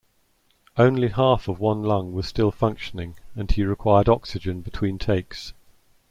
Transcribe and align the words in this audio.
Only 0.79 1.09
half 1.09 1.47
of 1.47 1.59
one 1.59 1.83
lung 1.83 2.11
was 2.11 2.25
still 2.27 2.49
functioning 2.49 3.17
and 3.35 3.51
he 3.51 3.63
required 3.63 4.09
oxygen 4.09 4.61
between 4.61 4.97
takes. 4.97 5.53